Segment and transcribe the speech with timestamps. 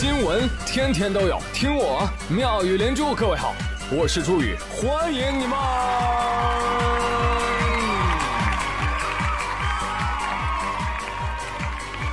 [0.00, 3.14] 新闻天天都有，听我妙语连珠。
[3.14, 3.54] 各位好，
[3.92, 5.58] 我是朱宇，欢迎你们！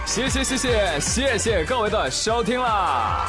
[0.05, 3.25] 谢谢谢谢谢谢各位的收听啦！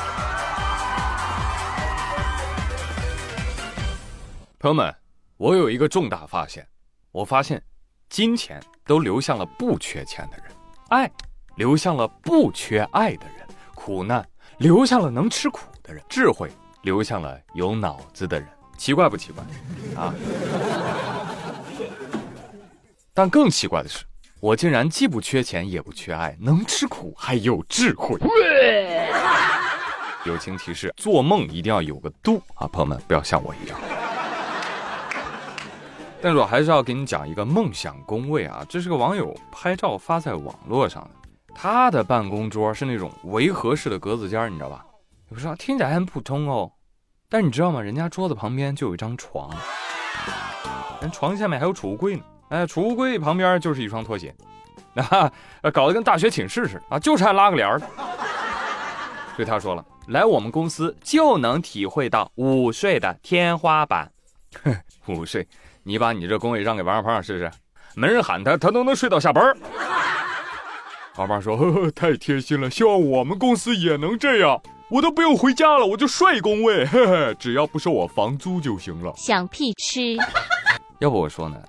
[4.59, 4.93] 朋友们，
[5.37, 6.67] 我有一个重大发现，
[7.13, 7.63] 我发现
[8.09, 10.47] 金钱都流向了不缺钱的人，
[10.89, 11.09] 爱
[11.55, 13.47] 流向了不缺爱的人。
[13.73, 16.51] 苦难留下了能吃苦的人，智慧
[16.83, 19.45] 留下了有脑子的人，奇怪不奇怪？
[20.03, 20.13] 啊！
[23.15, 24.05] 但更奇怪的是，
[24.41, 28.19] 我竟然既不缺钱，也不缺爱，能吃苦，还有智慧。
[30.25, 33.79] 友情提示：做梦一定要有个度啊，朋友们，不要像我一样。
[36.21, 41.28] 但是我还是要给你讲一个梦想工位啊，这是个网友拍照发在网络上的。
[41.61, 44.85] 他的办公桌是那种围合式的格子间，你知道吧？
[45.33, 46.71] 有时候听起来很普通哦，
[47.29, 47.83] 但你知道吗？
[47.83, 49.51] 人家桌子旁边就有一张床，
[51.03, 52.23] 人床下面还有储物柜呢。
[52.51, 54.33] 哎，储物柜旁边就是一双拖鞋，
[54.95, 55.29] 啊，
[55.73, 57.81] 搞得跟大学寝室似的啊，就差拉个帘儿。
[59.35, 64.09] 所以他说了，来我们公司就能体会到午睡的天花板。
[65.07, 65.45] 午睡，
[65.83, 67.51] 你把你这工位让给王二胖试试，
[67.97, 69.45] 没人喊他，他都能睡到下班。
[71.19, 80.17] 老板说：“呵呵，太贴心了，希望我们公司也能这样，我都不用回家了，我就睡工位，嘿嘿，只要不收我房租就行了。”想屁吃！
[81.01, 81.61] 要不我说呢，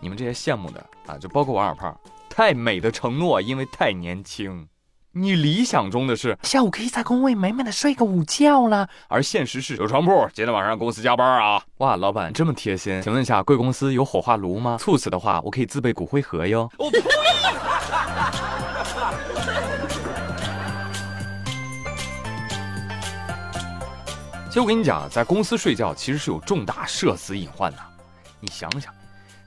[0.00, 1.94] 你们这些羡慕的啊，就包括王二胖，
[2.30, 4.66] 太美的承诺，因为太年轻。
[5.12, 11.62] 你理想中的是下午可以在工位美美的睡个午觉了，而现实是有床铺，今天晚上公司加班啊！
[11.78, 14.78] 哇，老板这么贴心，请问一下，贵公司有火化炉吗？
[14.80, 16.70] 猝死的话，我可以自备骨灰盒哟。
[24.50, 27.78] 就我跟你讲，在公司睡觉其实是有重大社死隐患的。
[28.40, 28.94] 你想想，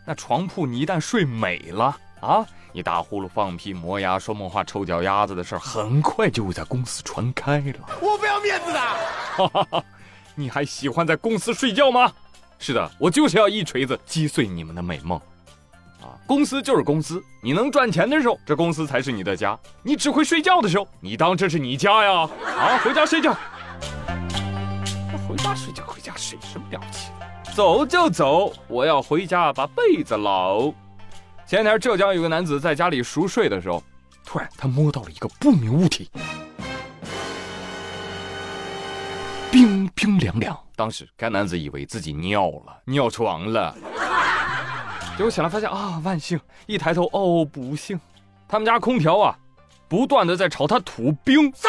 [0.06, 7.80] 那床铺你一旦睡美了啊，你打呼噜、放屁、磨牙、说梦话、臭脚丫子的事儿，很快就会在公司传开了。
[8.02, 9.84] 我不要面子的，
[10.36, 12.12] 你还喜欢在公司睡觉吗？
[12.60, 15.20] 是的，我就是要一锤子击碎你们的美梦。
[16.30, 22.30] 啊，公司就是公司，你能赚钱的时候，这公司才是你的家；你只会睡觉的时候，你当这是你家呀？
[22.56, 23.36] 啊，回家睡觉。
[25.28, 27.10] 回家睡觉，回家睡，什么了不起？
[27.56, 30.72] 走就走，我要回家把被子捞。
[31.48, 33.84] 前天浙江有个男子在家里熟睡的时候，
[34.24, 36.12] 突然他摸到了一个不明物体，
[39.52, 40.56] 冰冰凉凉。
[40.76, 43.76] 当时该男子以为自己尿了，尿床了。
[45.20, 46.40] 结果醒来发现啊，万幸！
[46.66, 48.00] 一抬头，哦，不幸，
[48.48, 49.38] 他们家空调啊，
[49.90, 51.52] 不断的在朝他吐冰。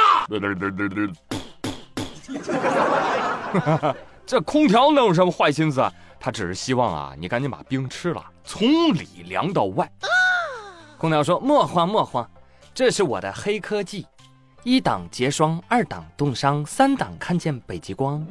[4.24, 5.92] 这空调能有什么坏心思啊？
[6.20, 9.90] 他只是希望啊，你赶紧把冰吃了，从里凉到外。
[10.96, 12.30] 空调说：“莫慌莫慌，
[12.72, 14.06] 这是我的黑科技，
[14.62, 18.24] 一档结霜，二档冻伤，三档看见北极光。”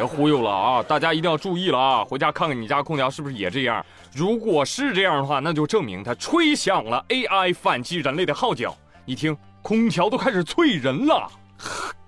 [0.00, 0.82] 别忽悠了啊！
[0.82, 2.02] 大家一定要注意了啊！
[2.02, 3.84] 回家看看你家空调是不是也这样。
[4.14, 8.74] 如果是这样的话，那就证明它吹响了 AI 反击人类的号角。
[9.04, 11.30] 你听，空调都开始催人了。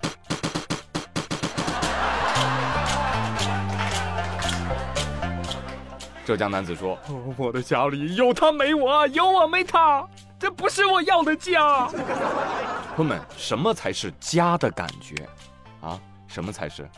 [6.25, 6.97] 浙江男子说
[7.37, 10.03] ：“我的家里有他没我，有我没他，
[10.39, 11.87] 这不是我要的家。”
[12.97, 15.13] 朋友们，什么才是家的感觉
[15.79, 15.99] 啊？
[16.27, 16.89] 什么才是？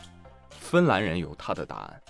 [0.60, 2.02] 芬兰人有他的答案。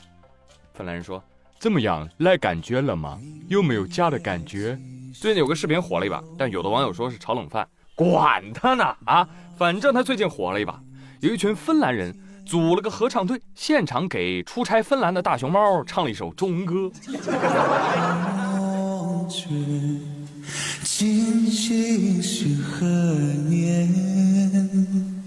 [0.74, 1.22] 芬兰人说。
[1.58, 3.18] 怎么样，来感觉了吗？
[3.48, 4.78] 有没有家的感觉？
[5.14, 9.26] 最近有个视频火了一把，但有的网友说是炒冷饭，管他呢啊！
[9.56, 10.78] 反正他最近火了一把，
[11.20, 12.14] 有一群芬兰人
[12.44, 16.90] 组了个合唱队，现场给出差芬兰的大熊猫唱了一首中文歌。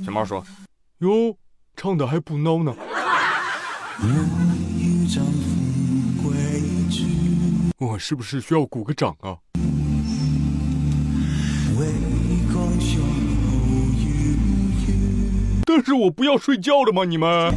[0.06, 0.46] 熊猫说
[1.02, 1.36] ：“哟，
[1.76, 2.72] 唱的还不孬呢。”
[7.80, 9.36] 我是不是需要鼓个掌啊？
[15.66, 17.04] 但是我不要睡觉了吗？
[17.06, 17.54] 你们？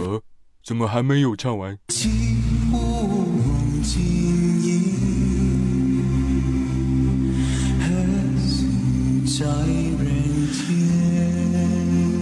[0.00, 0.20] 呃，
[0.64, 1.76] 怎么还没有唱完？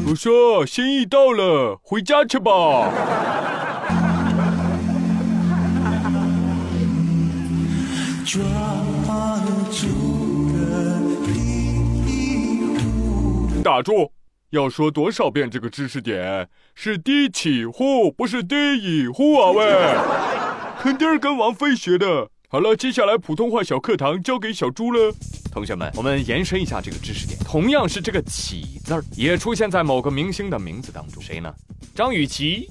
[0.06, 2.52] 我说心意到了，回家去吧。
[13.62, 14.10] 打住！
[14.50, 19.94] 要说多少遍这个知识点是低起户，不是低以户啊喂！
[20.80, 22.28] 肯定是跟王菲学的。
[22.52, 25.14] 好了，接下来普通话小课堂交给小猪了。
[25.52, 31.23] 同学们，我们延伸一下这个知识点，同样是这个“起”字儿，也出现在某个明星的名字当中。
[31.23, 31.55] 谁呢？
[31.94, 32.69] 张雨绮。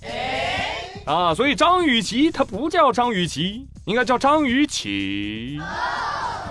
[1.05, 5.57] 啊，所以张雨绮她不叫张雨绮，应该叫张雨绮。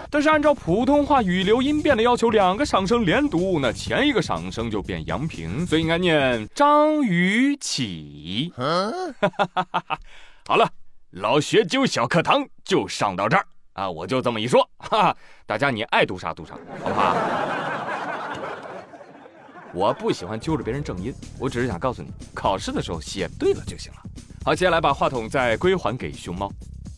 [0.09, 8.51] 但是按照普通话语流音变的要求，两个赏声连读，那前一个赏声就变阳平，所以应该念张雨绮。
[10.49, 10.67] 好了，
[11.21, 15.17] 老学究小课堂就上到这儿啊，我就这么一说，哈哈，
[15.47, 17.17] 大家你爱读啥读啥，好不好？
[19.75, 23.99] 我不喜欢揪着别人正音，我只是想告诉你，考试的时候写对了就行了。
[24.45, 26.53] 好，接下来把话筒再归还给熊猫。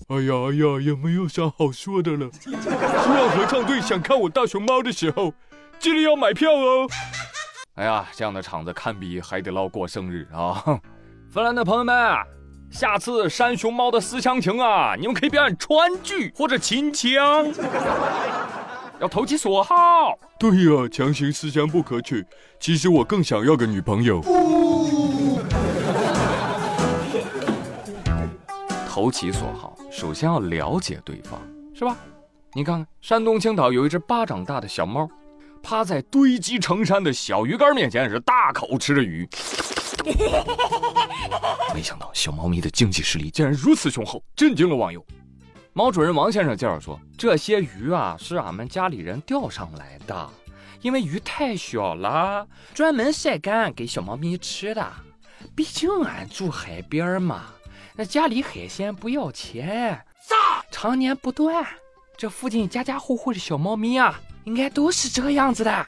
[0.08, 2.28] 哎呀哎呀，也没有啥好说的了。
[2.40, 5.32] 希望合唱队想看我大熊猫的时候，
[5.78, 6.87] 记得要买票哦。
[7.76, 10.62] 哎呀，这样的场子堪比海底捞过生日啊！
[11.31, 11.94] 芬兰的朋友们，
[12.70, 17.46] 下次山熊猫的思乡情啊，你们可以表演川剧或者秦腔，
[19.00, 19.75] 要投其所好。
[20.38, 22.25] 对呀，强行思乡不可取。
[22.58, 24.22] 其实我更想要个女朋友。
[28.88, 29.76] 投其所好。
[29.90, 31.38] 首先要了解对方，
[31.75, 31.96] 是吧？
[32.55, 35.08] 你看看，山东青岛有一只巴掌大的小猫，
[35.62, 39.28] 趴在堆积成山的小鱼干面前，是大口吃着鱼。
[41.81, 45.03] 没想到小猫咪的经济实力竟然如此雄厚，震惊了网友。
[45.73, 50.31] 猫主人王先生介绍说：“这些鱼啊，是俺们家里人钓上来的，
[50.82, 54.87] 因为鱼太小了，专门晒干给小猫咪吃的。
[55.56, 57.47] 毕竟俺住海边嘛。”
[57.97, 60.05] 那家里海鲜不要钱，
[60.71, 61.67] 常年不断。
[62.15, 65.87] 这附近家家户户的小猫咪啊，应该都是这个样子的。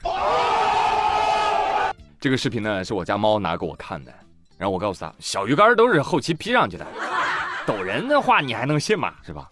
[2.19, 4.11] 这个视频呢，是我家猫拿给我看的，
[4.57, 6.85] 然后我告诉他，小鱼干都是后期 P 上去的。
[7.65, 9.13] 抖人的话你还能信吗？
[9.25, 9.49] 是吧？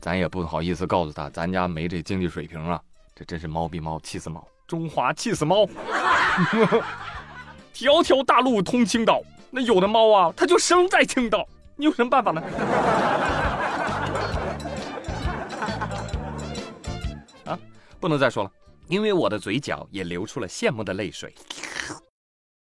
[0.00, 2.80] 咱也不好意思告诉他，咱家没这经济水平啊。
[3.14, 5.66] 这真是猫比猫气死猫，中华气死猫。
[7.72, 11.46] 条条大路通青岛，那有的猫啊，它就生在青岛。
[11.76, 12.42] 你有什么办法呢？
[17.46, 17.58] 啊，
[17.98, 18.50] 不能再说了，
[18.88, 21.34] 因为我的嘴角也流出了羡慕的泪水。